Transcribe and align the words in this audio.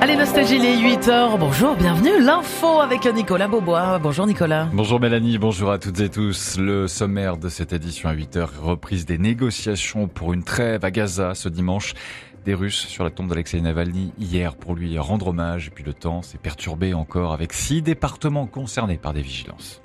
Allez, 0.00 0.16
Nostalgie, 0.16 0.58
les 0.58 0.76
8h. 0.76 1.38
Bonjour, 1.38 1.74
bienvenue. 1.74 2.22
L'info 2.22 2.80
avec 2.80 3.06
Nicolas 3.06 3.48
Beaubois. 3.48 3.98
Bonjour 3.98 4.26
Nicolas. 4.26 4.68
Bonjour 4.72 5.00
Mélanie, 5.00 5.38
bonjour 5.38 5.70
à 5.70 5.78
toutes 5.78 5.98
et 6.00 6.08
tous. 6.08 6.58
Le 6.58 6.86
sommaire 6.86 7.36
de 7.36 7.48
cette 7.48 7.72
édition 7.72 8.08
à 8.08 8.14
8h, 8.14 8.46
reprise 8.60 9.06
des 9.06 9.18
négociations 9.18 10.06
pour 10.06 10.32
une 10.32 10.44
trêve 10.44 10.84
à 10.84 10.90
Gaza 10.90 11.34
ce 11.34 11.48
dimanche. 11.48 11.94
Des 12.44 12.54
Russes 12.54 12.86
sur 12.86 13.02
la 13.02 13.10
tombe 13.10 13.28
d'Alexei 13.28 13.60
Navalny 13.60 14.12
hier 14.20 14.54
pour 14.54 14.76
lui 14.76 14.96
rendre 14.98 15.28
hommage. 15.28 15.66
Et 15.66 15.70
puis 15.70 15.82
le 15.82 15.92
temps 15.92 16.22
s'est 16.22 16.38
perturbé 16.38 16.94
encore 16.94 17.32
avec 17.32 17.52
six 17.52 17.82
départements 17.82 18.46
concernés 18.46 18.98
par 18.98 19.12
des 19.12 19.22
vigilances. 19.22 19.80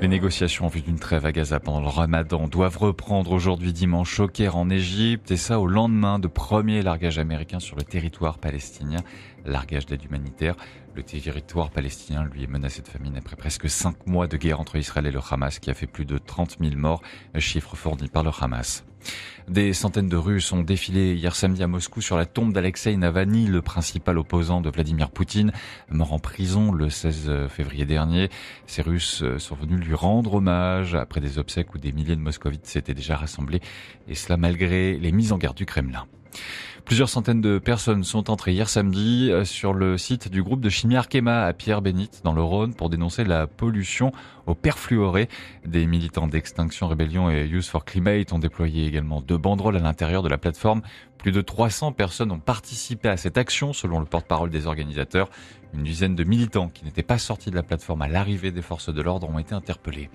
Les 0.00 0.08
négociations 0.08 0.64
en 0.64 0.68
vue 0.68 0.80
d'une 0.80 0.98
trêve 0.98 1.26
à 1.26 1.32
Gaza 1.32 1.60
pendant 1.60 1.82
le 1.82 1.88
ramadan 1.88 2.48
doivent 2.48 2.78
reprendre 2.78 3.32
aujourd'hui 3.32 3.74
dimanche 3.74 4.18
au 4.18 4.28
Caire 4.28 4.56
en 4.56 4.70
Égypte 4.70 5.30
et 5.30 5.36
ça 5.36 5.60
au 5.60 5.66
lendemain 5.66 6.18
de 6.18 6.26
premier 6.26 6.80
largage 6.80 7.18
américain 7.18 7.60
sur 7.60 7.76
le 7.76 7.82
territoire 7.82 8.38
palestinien, 8.38 9.00
largage 9.44 9.84
d'aide 9.84 10.02
humanitaire. 10.02 10.56
Le 10.94 11.02
territoire 11.02 11.68
palestinien 11.68 12.24
lui 12.24 12.44
est 12.44 12.50
menacé 12.50 12.80
de 12.80 12.88
famine 12.88 13.14
après 13.18 13.36
presque 13.36 13.68
cinq 13.68 14.06
mois 14.06 14.26
de 14.26 14.38
guerre 14.38 14.58
entre 14.58 14.76
Israël 14.76 15.06
et 15.06 15.10
le 15.10 15.20
Hamas 15.30 15.58
qui 15.58 15.68
a 15.68 15.74
fait 15.74 15.86
plus 15.86 16.06
de 16.06 16.16
30 16.16 16.56
000 16.60 16.76
morts, 16.76 17.02
chiffre 17.36 17.76
fourni 17.76 18.08
par 18.08 18.22
le 18.22 18.30
Hamas. 18.40 18.84
Des 19.48 19.72
centaines 19.72 20.08
de 20.08 20.16
Russes 20.16 20.52
ont 20.52 20.62
défilé 20.62 21.14
hier 21.14 21.34
samedi 21.34 21.62
à 21.62 21.66
Moscou 21.66 22.00
sur 22.00 22.16
la 22.16 22.26
tombe 22.26 22.52
d'Alexei 22.52 22.96
Navalny, 22.96 23.46
le 23.46 23.62
principal 23.62 24.18
opposant 24.18 24.60
de 24.60 24.70
Vladimir 24.70 25.10
Poutine, 25.10 25.52
mort 25.90 26.12
en 26.12 26.18
prison 26.18 26.72
le 26.72 26.88
16 26.88 27.48
février 27.48 27.84
dernier. 27.84 28.28
Ces 28.66 28.82
Russes 28.82 29.24
sont 29.38 29.54
venus 29.56 29.80
lui 29.80 29.94
rendre 29.94 30.34
hommage 30.34 30.94
après 30.94 31.20
des 31.20 31.38
obsèques 31.38 31.74
où 31.74 31.78
des 31.78 31.92
milliers 31.92 32.16
de 32.16 32.20
moscovites 32.20 32.66
s'étaient 32.66 32.94
déjà 32.94 33.16
rassemblés, 33.16 33.60
et 34.08 34.14
cela 34.14 34.36
malgré 34.36 34.96
les 34.98 35.12
mises 35.12 35.32
en 35.32 35.38
garde 35.38 35.56
du 35.56 35.66
Kremlin. 35.66 36.06
Plusieurs 36.90 37.08
centaines 37.08 37.40
de 37.40 37.60
personnes 37.60 38.02
sont 38.02 38.32
entrées 38.32 38.50
hier 38.50 38.68
samedi 38.68 39.30
euh, 39.30 39.44
sur 39.44 39.74
le 39.74 39.96
site 39.96 40.28
du 40.28 40.42
groupe 40.42 40.60
de 40.60 40.68
chimie 40.68 40.96
Arkema 40.96 41.44
à 41.44 41.52
Pierre-Bénite 41.52 42.22
dans 42.24 42.32
le 42.32 42.42
Rhône 42.42 42.74
pour 42.74 42.90
dénoncer 42.90 43.22
la 43.22 43.46
pollution 43.46 44.10
au 44.48 44.56
perfluoré. 44.56 45.28
Des 45.64 45.86
militants 45.86 46.26
d'Extinction 46.26 46.88
Rébellion 46.88 47.30
et 47.30 47.46
Youth 47.46 47.66
for 47.66 47.84
Climate 47.84 48.32
ont 48.32 48.40
déployé 48.40 48.86
également 48.86 49.20
deux 49.20 49.38
banderoles 49.38 49.76
à 49.76 49.78
l'intérieur 49.78 50.24
de 50.24 50.28
la 50.28 50.36
plateforme. 50.36 50.82
Plus 51.22 51.32
de 51.32 51.42
300 51.42 51.92
personnes 51.92 52.32
ont 52.32 52.38
participé 52.38 53.08
à 53.08 53.18
cette 53.18 53.36
action 53.36 53.74
selon 53.74 54.00
le 54.00 54.06
porte-parole 54.06 54.48
des 54.48 54.66
organisateurs. 54.66 55.28
Une 55.74 55.82
dizaine 55.82 56.14
de 56.14 56.24
militants 56.24 56.68
qui 56.68 56.84
n'étaient 56.84 57.02
pas 57.02 57.18
sortis 57.18 57.50
de 57.50 57.56
la 57.56 57.62
plateforme 57.62 58.00
à 58.00 58.08
l'arrivée 58.08 58.52
des 58.52 58.62
forces 58.62 58.92
de 58.92 59.02
l'ordre 59.02 59.28
ont 59.28 59.38
été 59.38 59.54
interpellés. 59.54 60.08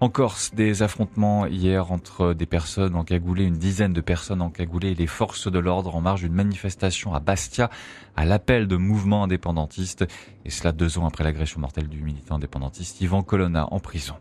En 0.00 0.08
Corse, 0.08 0.52
des 0.52 0.82
affrontements 0.82 1.46
hier 1.46 1.92
entre 1.92 2.34
des 2.34 2.46
personnes 2.46 2.96
encagoulées, 2.96 3.44
une 3.44 3.58
dizaine 3.58 3.92
de 3.92 4.00
personnes 4.00 4.42
encagoulées 4.42 4.90
et 4.90 4.94
les 4.96 5.06
forces 5.06 5.50
de 5.50 5.58
l'ordre 5.60 5.94
en 5.94 6.00
marge 6.00 6.22
d'une 6.22 6.34
manifestation 6.34 7.14
à 7.14 7.20
Bastia 7.20 7.70
à 8.16 8.24
l'appel 8.24 8.66
de 8.66 8.76
mouvements 8.76 9.22
indépendantistes. 9.22 10.04
Et 10.44 10.50
cela 10.50 10.72
deux 10.72 10.98
ans 10.98 11.06
après 11.06 11.22
l'agression 11.22 11.60
mortelle 11.60 11.88
du 11.88 12.02
militant 12.02 12.34
indépendantiste 12.34 13.00
Yvan 13.00 13.22
Colonna 13.22 13.68
en 13.70 13.78
prison. 13.78 14.16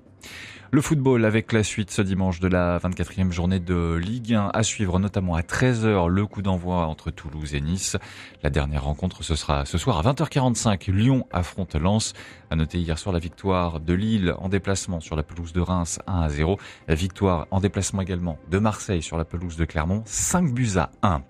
Le 0.73 0.81
football 0.81 1.23
avec 1.25 1.53
la 1.53 1.61
suite 1.61 1.91
ce 1.91 2.01
dimanche 2.01 2.39
de 2.39 2.47
la 2.47 2.79
24e 2.79 3.31
journée 3.31 3.59
de 3.59 3.93
Ligue 3.93 4.33
1 4.33 4.49
à 4.51 4.63
suivre 4.63 4.97
notamment 4.97 5.35
à 5.35 5.41
13h 5.41 6.07
le 6.07 6.25
coup 6.25 6.41
d'envoi 6.41 6.87
entre 6.87 7.11
Toulouse 7.11 7.53
et 7.53 7.61
Nice. 7.61 7.95
La 8.41 8.49
dernière 8.49 8.85
rencontre 8.85 9.21
ce 9.21 9.35
sera 9.35 9.65
ce 9.65 9.77
soir 9.77 9.99
à 9.99 10.11
20h45. 10.11 10.89
Lyon 10.89 11.27
affronte 11.31 11.75
Lens. 11.75 12.13
À 12.49 12.55
noter 12.55 12.79
hier 12.79 12.97
soir 12.97 13.13
la 13.13 13.19
victoire 13.19 13.81
de 13.81 13.93
Lille 13.93 14.33
en 14.39 14.49
déplacement 14.49 14.99
sur 14.99 15.15
la 15.15 15.21
pelouse 15.21 15.53
de 15.53 15.61
Reims 15.61 15.99
1 16.07 16.21
à 16.21 16.29
0. 16.29 16.57
La 16.87 16.95
victoire 16.95 17.45
en 17.51 17.59
déplacement 17.59 18.01
également 18.01 18.39
de 18.49 18.57
Marseille 18.57 19.03
sur 19.03 19.19
la 19.19 19.25
pelouse 19.25 19.57
de 19.57 19.65
Clermont 19.65 20.01
5 20.07 20.55
buts 20.55 20.77
à 20.77 20.89
1. 21.03 21.21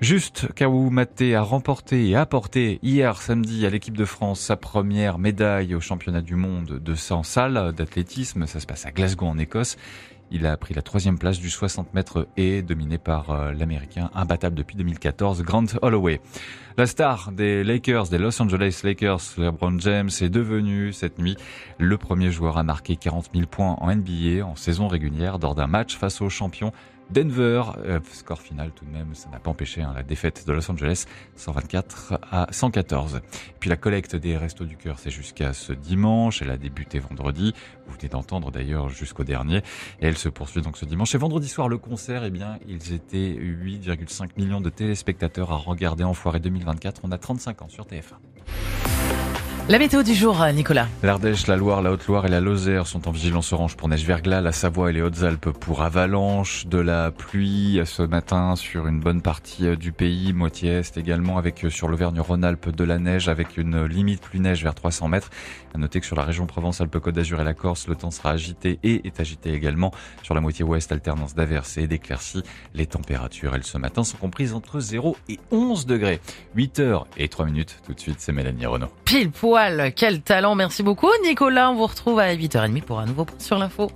Juste, 0.00 0.52
Kaou 0.54 0.90
Maté 0.90 1.34
a 1.34 1.42
remporté 1.42 2.08
et 2.08 2.14
apporté 2.14 2.78
hier 2.84 3.20
samedi 3.20 3.66
à 3.66 3.70
l'équipe 3.70 3.96
de 3.96 4.04
France 4.04 4.38
sa 4.38 4.56
première 4.56 5.18
médaille 5.18 5.74
au 5.74 5.80
championnat 5.80 6.20
du 6.20 6.36
monde 6.36 6.78
de 6.78 6.94
100 6.94 7.24
salles 7.24 7.72
d'athlétisme. 7.72 8.46
Ça 8.46 8.60
se 8.60 8.66
passe 8.66 8.86
à 8.86 8.92
Glasgow 8.92 9.26
en 9.26 9.38
Écosse. 9.38 9.76
Il 10.30 10.46
a 10.46 10.56
pris 10.56 10.72
la 10.72 10.82
troisième 10.82 11.18
place 11.18 11.40
du 11.40 11.50
60 11.50 11.94
mètres 11.94 12.28
et 12.36 12.62
dominé 12.62 12.96
par 12.96 13.30
euh, 13.30 13.52
l'américain 13.52 14.10
imbattable 14.14 14.54
depuis 14.54 14.76
2014, 14.76 15.42
Grant 15.42 15.64
Holloway. 15.82 16.20
La 16.76 16.86
star 16.86 17.32
des 17.32 17.64
Lakers, 17.64 18.08
des 18.08 18.18
Los 18.18 18.40
Angeles 18.40 18.82
Lakers, 18.84 19.22
LeBron 19.36 19.80
James, 19.80 20.10
est 20.20 20.28
devenu 20.28 20.92
cette 20.92 21.18
nuit 21.18 21.36
le 21.78 21.96
premier 21.98 22.30
joueur 22.30 22.56
à 22.56 22.62
marquer 22.62 22.94
40 22.94 23.30
000 23.34 23.46
points 23.46 23.76
en 23.80 23.92
NBA 23.92 24.46
en 24.46 24.54
saison 24.54 24.86
régulière 24.86 25.38
lors 25.38 25.56
d'un 25.56 25.66
match 25.66 25.96
face 25.96 26.20
aux 26.20 26.28
champions 26.28 26.72
Denver, 27.10 27.62
euh, 27.78 28.00
score 28.12 28.42
final 28.42 28.70
tout 28.72 28.84
de 28.84 28.90
même, 28.90 29.14
ça 29.14 29.30
n'a 29.30 29.38
pas 29.38 29.50
empêché 29.50 29.80
hein, 29.80 29.92
la 29.94 30.02
défaite 30.02 30.46
de 30.46 30.52
Los 30.52 30.70
Angeles, 30.70 31.06
124 31.36 32.20
à 32.30 32.46
114. 32.50 33.20
Puis 33.60 33.70
la 33.70 33.76
collecte 33.76 34.14
des 34.14 34.36
Restos 34.36 34.66
du 34.66 34.76
Cœur, 34.76 34.98
c'est 34.98 35.10
jusqu'à 35.10 35.54
ce 35.54 35.72
dimanche, 35.72 36.42
elle 36.42 36.50
a 36.50 36.58
débuté 36.58 36.98
vendredi, 36.98 37.54
vous 37.86 37.94
venez 37.94 38.08
d'entendre 38.08 38.50
d'ailleurs 38.50 38.90
jusqu'au 38.90 39.24
dernier, 39.24 39.58
et 40.00 40.06
elle 40.06 40.18
se 40.18 40.28
poursuit 40.28 40.60
donc 40.60 40.76
ce 40.76 40.84
dimanche. 40.84 41.14
Et 41.14 41.18
vendredi 41.18 41.48
soir, 41.48 41.68
le 41.68 41.78
concert, 41.78 42.24
eh 42.24 42.30
bien, 42.30 42.58
ils 42.66 42.92
étaient 42.92 43.34
8,5 43.38 44.30
millions 44.36 44.60
de 44.60 44.70
téléspectateurs 44.70 45.50
à 45.50 45.56
regarder 45.56 46.04
en 46.04 46.12
foirée 46.12 46.40
2024, 46.40 47.00
on 47.04 47.12
a 47.12 47.18
35 47.18 47.62
ans 47.62 47.68
sur 47.68 47.86
TF1. 47.86 48.16
La 49.68 49.78
météo 49.78 50.02
du 50.02 50.14
jour, 50.14 50.42
Nicolas. 50.54 50.88
L'Ardèche, 51.02 51.46
la 51.46 51.54
Loire, 51.54 51.82
la 51.82 51.92
Haute-Loire 51.92 52.24
et 52.24 52.30
la 52.30 52.40
Lozère 52.40 52.86
sont 52.86 53.06
en 53.06 53.10
vigilance 53.10 53.52
orange 53.52 53.76
pour 53.76 53.86
neige 53.90 54.06
verglas, 54.06 54.40
la 54.40 54.52
Savoie 54.52 54.88
et 54.88 54.94
les 54.94 55.02
Hautes-Alpes 55.02 55.50
pour 55.50 55.82
avalanche, 55.82 56.66
de 56.66 56.78
la 56.78 57.10
pluie 57.10 57.78
ce 57.84 58.00
matin 58.00 58.56
sur 58.56 58.86
une 58.86 58.98
bonne 58.98 59.20
partie 59.20 59.66
euh, 59.66 59.76
du 59.76 59.92
pays, 59.92 60.32
moitié 60.32 60.78
est 60.78 60.96
également 60.96 61.36
avec 61.36 61.66
euh, 61.66 61.68
sur 61.68 61.88
l'Auvergne-Rhône-Alpes 61.88 62.70
de 62.74 62.82
la 62.82 62.98
neige 62.98 63.28
avec 63.28 63.58
une 63.58 63.84
limite 63.84 64.22
plus 64.22 64.40
neige 64.40 64.62
vers 64.62 64.74
300 64.74 65.08
mètres. 65.08 65.28
À 65.74 65.78
noter 65.78 66.00
que 66.00 66.06
sur 66.06 66.16
la 66.16 66.24
région 66.24 66.46
Provence-Alpes-Côte 66.46 67.14
d'Azur 67.14 67.38
et 67.38 67.44
la 67.44 67.52
Corse, 67.52 67.88
le 67.88 67.94
temps 67.94 68.10
sera 68.10 68.30
agité 68.30 68.78
et 68.82 69.06
est 69.06 69.20
agité 69.20 69.52
également. 69.52 69.92
Sur 70.22 70.34
la 70.34 70.40
moitié 70.40 70.64
ouest, 70.64 70.90
alternance 70.92 71.34
d'averses 71.34 71.76
et 71.76 71.86
d'éclaircies. 71.86 72.42
Les 72.72 72.86
températures, 72.86 73.54
elles, 73.54 73.64
ce 73.64 73.76
matin, 73.76 74.02
sont 74.02 74.16
comprises 74.16 74.54
entre 74.54 74.80
0 74.80 75.14
et 75.28 75.38
11 75.50 75.84
degrés. 75.84 76.22
8 76.54 76.80
heures 76.80 77.06
et 77.18 77.28
3 77.28 77.44
minutes. 77.44 77.82
Tout 77.84 77.92
de 77.92 78.00
suite, 78.00 78.16
c'est 78.20 78.32
Mélanie 78.32 78.64
Renaud. 78.64 78.88
Pile 79.04 79.30
poil 79.30 79.57
quel 79.94 80.20
talent. 80.20 80.54
Merci 80.54 80.82
beaucoup 80.82 81.10
Nicolas. 81.24 81.70
On 81.70 81.74
vous 81.74 81.86
retrouve 81.86 82.18
à 82.20 82.34
8h30 82.34 82.82
pour 82.82 83.00
un 83.00 83.06
nouveau 83.06 83.24
point 83.24 83.38
sur 83.38 83.58
l'info. 83.58 83.90